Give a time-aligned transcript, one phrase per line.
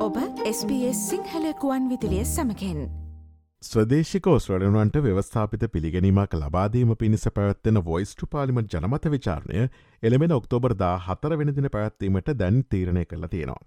[0.00, 0.14] ඔබ
[0.48, 2.78] SBS සිංහලකුවන් විදිලිය සමකෙන්
[3.62, 9.66] ස්වදේශික ඔස්ට්‍රලනුවන්ට ව්‍යවස්ථාපිත පිළිගැනීමක් ලබාදීම පිණිස පැවත්වෙන වොයිස්ටු පාලිමට ජනමත විචාරණය
[10.02, 13.60] එළමෙන ඔක්තෝබර් දා හතර වෙනදින පැවැත්වීමට දැන් තීරණය කළ තියෙනවා.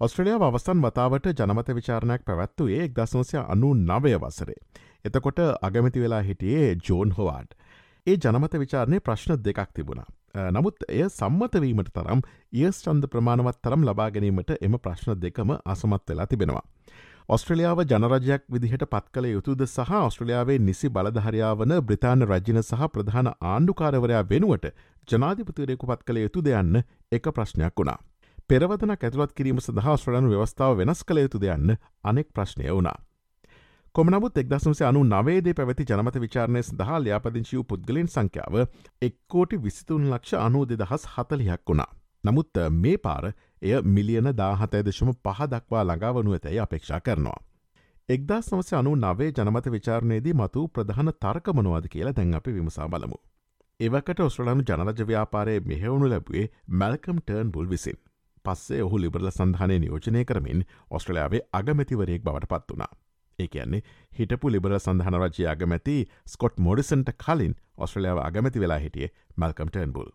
[0.00, 4.60] ඔස්ට්‍රලියාව අවස්ථන් වතාවට ජනමත විචාරණයක් පැවැත්තුවේ එක් දසනසය අනු නවය වසරේ.
[5.04, 7.58] එතකොට අගමැති වෙලා හිටියේ ජෝන් හොවාඩ්.
[8.06, 10.06] ඒ ජනමත විචාරණය ප්‍රශ්න දෙකක් තිබුණා.
[10.34, 12.22] නමුත් එය සම්මතවීමට තරම්
[12.54, 16.64] ඒස් චන්ද ප්‍රමාණවත් තරම් ලබා ගැනීමට එම ප්‍රශ්න දෙකම අසමත් වෙලා තිබෙනවා.
[17.28, 24.24] ඔස්ට්‍රලියාව ජනරජයක් විදිහට පත් කළ යුතුද සහ ඔස්ට්‍රලියාවේ නිසි බලධහරයාවන බ්‍රතාාන රජ්‍යන සහ ප්‍රධාන ආණ්ඩුකාරවරයා
[24.30, 24.66] වෙනුවට
[25.08, 27.98] ජනාධිපතිවරයෙකු පත් කළ යුතු දෙයන්න එක ප්‍රශ්නයක් වුණා.
[28.48, 32.98] පෙරවදන ඇතුළත් කිරීම සඳහා ස්ට්‍රලනු ව්‍යවස්ථාව වෙනස් කළ යුතු දෙයන්න අනෙක් ප්‍රශ්නය වුණා.
[33.94, 38.56] කොමනමුත් එක්දසුසේ අනු නවේදේ පැවති ජනමත විචාරණය සඳහා ල්‍යාපදිංශිව පුද්ගලින් සංඛ්‍යාව
[39.02, 41.90] එක්කෝටි විසිතුන් ලක්ෂ අනූ දෙදහස් හතලියක් වුණා.
[42.24, 43.26] නමුත් මේ පාර
[43.62, 47.36] එය මිලියන දාහතය දශම පහ දක්වා ළඟාවනු ඇතැයි අපේක්ෂා කරනවා.
[48.08, 53.20] එක්දා සමස අනු නවේ ජනමත විචාරණයේදී මතු ප්‍රධාන තර්කමනුවද කියලා දැන් අපි විමසා බලමු.
[53.80, 58.02] එවකට ඔස්ට්‍රලනු ජනරජ ව්‍යාපාරය මෙහෙවුණු ලැබුවේ මැල්කම් ටර්න් බුල් විසින්.
[58.44, 62.92] පස්සේ ඔහු ලිබරල සඳහනය නියෝජනය කරමින් ඔස්ට්‍රලයාාවේ අගමැතිවරයෙක් බවට පත් වනා.
[63.38, 63.82] ඒ කියන්නේ
[64.12, 65.96] හිටපු ලිබර සඳහන රජය අගමැති
[66.26, 70.10] ස්කොට් මෝඩිසන්ට කලින් ඔස්ට්‍රලියාව අගමැති වෙලා හිටිය මල්කම් ටර්න්බුල්.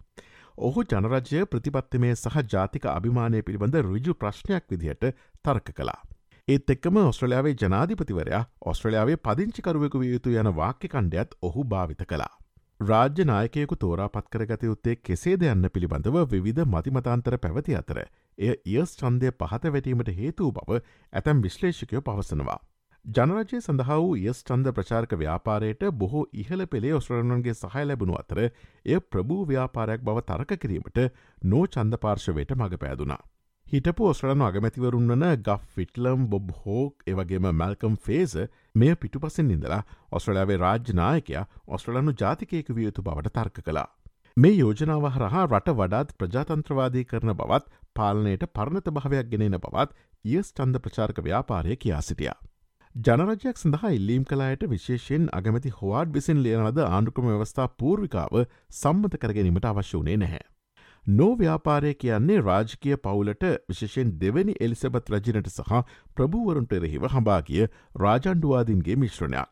[0.59, 5.05] ඔහු ජනරජය ප්‍රතිපත්තිමේ සහ ජාතික අභිමානය පිළිබඳ රුජු ප්‍රශ්නයක් විදිහට
[5.45, 5.99] තර්ක කලා.
[6.47, 12.33] ඒත් එක්කම ඔස්ට්‍රලියාවේ ජනාධිපතිවරයා ඔස්ට්‍රලියාවේ පදිංචිකරුවෙකු විය යුතු යන වාක්‍ය කණ්ඩයත් ඔහු භාවිත කලා.
[12.79, 17.97] රාජ්‍ය නායකයකු තෝරා පත්කරගත යුත්තේ කෙසේද යන්න පිළිබඳව විවිධ මතිමතාන්තර පැවති අතර
[18.37, 20.77] එය ඉයස් චන්දය පහත වැටීමට හේතුව බව
[21.13, 22.59] ඇතැම් විශ්ලේෂකයෝ පවසනවා.
[23.05, 28.97] ජනරජය සඳහා වූ යස් චන්ද ප්‍රචාර්ක ව්‍යාපාරයට බොහෝ ඉහළ පෙළේ ඔස්ට්‍රලන්ගේ සහය ලැබුණු අතර එය
[29.13, 30.99] ප්‍රභූ ව්‍යාපාරයක් බව තරක කිරීමට
[31.45, 33.21] නෝ චන්ද පාර්ශවයට මඟ පෑදුනා.
[33.67, 38.35] හිටපු ඔස්ට්‍රලනු අගමැතිවරුන් වන ගෆ් ෆිටලම් බොබ් හෝක් එවගේම මැල්කම් ෆේස
[38.75, 39.79] මෙය පිටුපසින් ඉඳලා
[40.11, 43.87] ඔස්ට්‍රලයාාවේ රාජ්‍යනායකයා ඔස්ට්‍රලනු ජාතිකයක විය යුතු බවට තර්ක කලා.
[44.37, 50.85] මේ යෝජනාව හරහා රට වඩාත් ප්‍රජාතන්ත්‍රවාදී කරන බවත් පාලනයට පරණත භාවයක් ගෙනෙන බවත් ඒස් චන්ද
[50.85, 52.37] ප්‍රචාර්ක ව්‍යාපාරය කියා සිටියා.
[52.95, 58.33] ජනරජයක් සඳහා ඉල්ලීම් කලායට විශේෂයෙන් අගමැති හොවාඩ් විසින් ලියනද ආණ්ඩුක්‍රම ව්‍යවස්ථා පූර්විකාව
[58.77, 60.41] සම්මත කරගැනීමට අවශ්‍ය වනේ නැහැ.
[61.05, 65.79] නෝ ව්‍යාපාරය කියන්නේ රාජකය පවුලට විශෂයෙන් දෙවැනි එලිසබත් රජනට සහ
[66.15, 67.67] ප්‍රභූවරුන්ට එරෙහිව හඹාගිය
[68.03, 69.49] රාජණ්ඩුවාදින්ගේ මිශ්‍රණයක්.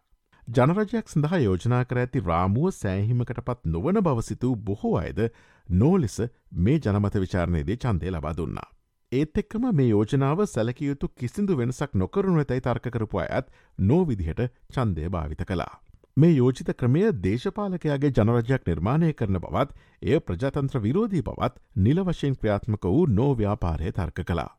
[0.48, 5.22] ජනරජයක් සඳහා යෝජනා කර ඇති රාමුව සෑහිමකට පත් නොවන බවසිතූ බොහෝ අයද
[5.70, 6.18] නෝලෙස
[6.66, 8.70] මේ ජනමත විචාරණයේදී චන්දය ලබා දුන්නා.
[9.12, 15.80] ඒත් එක්කම මේ යෝජනාව සැලකයුතු කිසිදු වෙනසක් නොකරුණු ඇතැයි තර්කරපු අයත් නෝවිදිහට චන්දය භාවිත කලා.
[16.18, 19.72] මේ යෝජිත ක්‍රමය දේශපාලකයාගේ ජනරජයක් නිර්මාණය කරන බවත්
[20.04, 24.50] එය ප්‍රජාතන්ත්‍ර විරෝධී බවත් නිල වශයෙන් ක්‍රියාත්මක වූ නෝව්‍යාපාරය තර්ක කලා.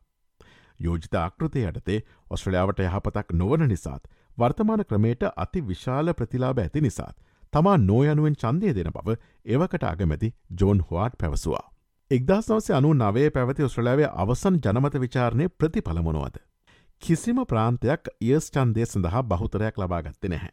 [0.79, 7.17] යෝජිත ආකෘතය යටතේ ඔස්ට්‍රලියාවට යහපතක් නොවන නිසාත් වර්තමාන ක්‍රමයට අති විශාල ප්‍රතිලාබ ඇති නිසාත්
[7.53, 11.67] තමා නෝයනුවෙන් චන්දය දෙන බව එවකට අගමැති ජෝන් හවාඩ් පැවසවා.
[12.11, 16.37] එක්දස් නවසේ අනු නවේ පැවති ඔස්ට්‍රලයාාවේ අවසන් ජනමත විචාරණය ප්‍රතිඵලමොනවද.
[17.01, 20.49] කිසිම ප්‍රාන්තයක් ඒස් චන්දය සඳහා බහුතරයක් ලබාගත්තෙ නැහැ.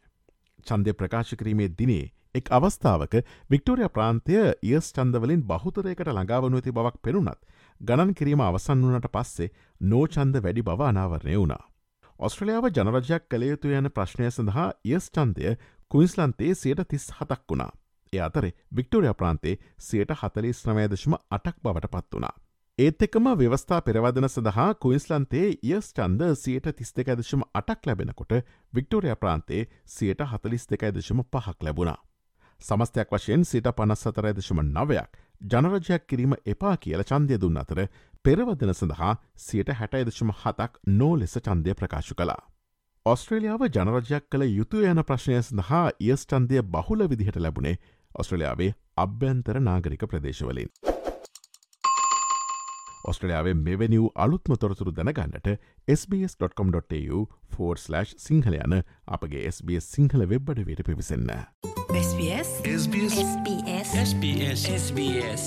[0.66, 3.16] චන්දය ප්‍රකාශ කිරීමේ දිනේ එක් අවස්ථාවක
[3.50, 7.40] වික්ටෝරිය ප්‍රාන්තය ඒස් චන්දවලින් බහුතරයකට ළඟාවනු ඇති බවක් පෙනුනත්
[7.80, 9.48] ගණන් කිරීම අවසන් වනට පස්සේ
[9.86, 11.64] නෝචන්ද වැඩි බව අනාවරණය වුණා.
[12.20, 15.56] ඔස්ට්‍රලියාව ජනරජයක් කළයුතු යන ප්‍රශ්නය සඳහා ඒස් චන්දය
[15.90, 17.72] කුයිස්ලන්තේ සයට තිස් හතක් වුණා.
[18.12, 22.34] එ අතරේ වික්ටෝරිය ප්‍රාන්තේ සියට හතලිස් නවයදශම අටක් බවට පත් වනා.
[22.78, 28.34] ඒත් එකම ව්‍යවස්ථා පෙරවදන සඳහා කුයිස්ලන්තේ යස් චන්ද සියට තිස් දෙකදශම අටක් ලැබෙනකොට
[28.72, 32.00] වික්ටෝරිය ප්‍රාන්තේ සියට හතලිස් දෙකයිදශම පහක් ලැබුණා.
[32.60, 37.80] සමස්තයක් වශයෙන් සිට පනස් සතරයිදශම නවයක් ජනරජයක් කිරීම එපා කියල චන්දය දුන්න අතර
[38.24, 42.40] පෙරවදන සඳහා සියට හැටයිදශම හතක් නෝ ලෙස චන්දය ප්‍රකාශ කලා.
[43.06, 47.76] ඔස්ට්‍රේලියාව ජනරජයක් කළ යුතු යන ප්‍රශ්නය සඳහා ඒස් චන්දය බහුල විදිහට ලැබුණේ
[48.18, 50.68] ඔස්ට්‍රලයාාවේ අභ්‍යන්තර නාගරික ප්‍රදේශවලින්.
[53.04, 55.46] ඔස්ට්‍රලයාාවේ මෙවැනිව් අලුත්ම තොරතුරු දැනගන්නට
[55.88, 58.74] SBS.com.tu4/ සිංහල යන
[59.08, 61.30] අපගේ SBS Sinhala වෙබ්බඩ වෙට පිවිසන්න.
[61.94, 63.16] SBS SBS
[64.02, 65.42] SBS SBS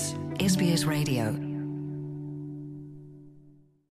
[0.48, 1.49] SBS Radio